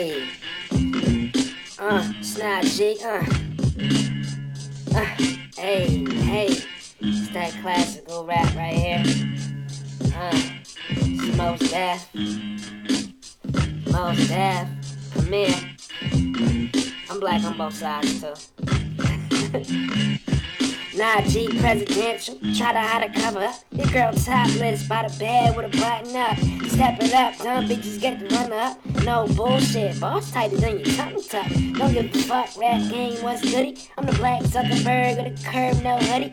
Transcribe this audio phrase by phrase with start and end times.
[0.00, 0.30] Hey.
[1.78, 3.22] Uh, Snap G, uh.
[4.94, 5.04] Uh,
[5.58, 6.56] hey, hey.
[7.00, 9.04] It's that classical rap right here.
[10.16, 10.40] Uh,
[10.88, 12.08] it's Mos Def.
[13.92, 14.68] Mos Def.
[15.12, 15.54] Come here.
[17.10, 18.32] I'm black on both sides too.
[21.00, 22.34] Naww, G presidential.
[22.54, 23.50] Try to hide a cover.
[23.70, 26.36] Your girl topless by the bed with a button up.
[26.68, 28.84] Step it up, dumb bitches get the run up.
[29.02, 31.48] No bullshit, boss tighter than your tongue tuck.
[31.78, 33.78] Don't give a fuck, rap game, what's goody?
[33.96, 36.32] I'm the black Zuckerberg with a curb, no hoodie.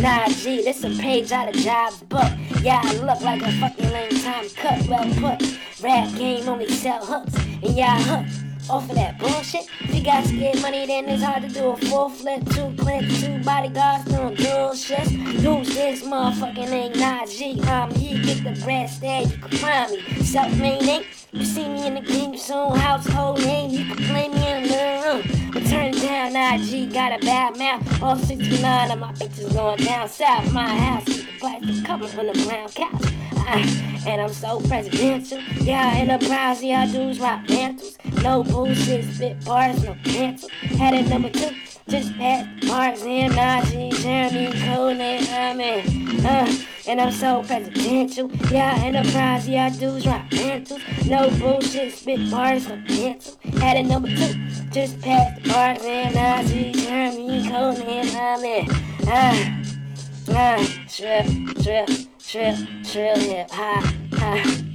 [0.00, 2.30] Naww, G, this a page out of Jobs' book.
[2.62, 5.58] Yeah, I look like a fucking lame Tim Cook, well put.
[5.82, 9.66] Rap game only sell hooks, and yeah, hooked off of that bullshit.
[9.80, 13.20] If you got scared money, then it's hard to do a full flip, two clips,
[13.20, 15.10] two bodyguards doing dual shifts.
[15.10, 17.66] Who's this motherfucking ain't Najee?
[17.66, 20.24] I'm he get the bread there, you can find me.
[20.24, 24.48] Self-made ain't you see me in the game, soon household name, you can play me
[24.48, 25.50] in the room.
[25.52, 28.02] But turn down, IG got a bad mouth.
[28.02, 30.50] All 69 of my bitches going down south.
[30.54, 33.12] My house, the plastic cover on the brown couch.
[33.46, 35.38] Uh, and I'm so presidential.
[35.60, 37.98] Yeah, enterprise, yeah, dudes rock mantles.
[38.22, 40.48] No bullshit, spit bars, no cancel.
[40.78, 41.50] Had it number two,
[41.88, 46.52] just past Marks and Najee, Jeremy, Conan, I mean, uh,
[46.86, 48.30] and I'm so presidential.
[48.50, 50.80] Yeah, enterprise, yeah, dudes rock mantles.
[51.06, 53.38] No bullshit, spit bars, no cancel.
[53.60, 54.34] Had it number two,
[54.70, 58.70] just past Marks and Najee, Jeremy, Conan, I mean,
[59.08, 61.26] uh, uh, trip,
[61.62, 64.67] trip, trip, trip, hip, ha, ha,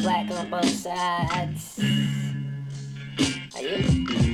[0.00, 1.80] black on both sides.
[3.54, 4.27] Are you?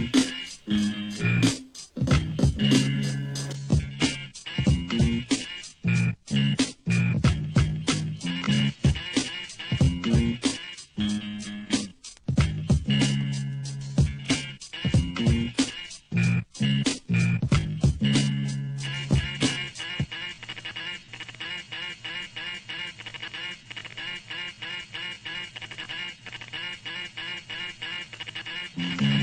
[28.77, 29.14] Mm-hmm.